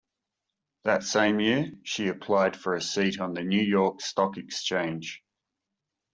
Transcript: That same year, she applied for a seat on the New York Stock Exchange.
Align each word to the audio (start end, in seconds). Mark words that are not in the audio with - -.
That 0.83 1.03
same 1.03 1.39
year, 1.39 1.73
she 1.83 2.07
applied 2.07 2.57
for 2.57 2.73
a 2.73 2.81
seat 2.81 3.19
on 3.19 3.35
the 3.35 3.43
New 3.43 3.61
York 3.61 4.01
Stock 4.01 4.35
Exchange. 4.37 5.21